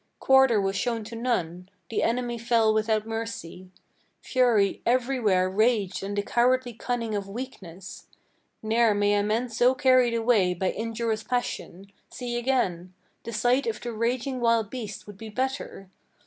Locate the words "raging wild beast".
13.93-15.05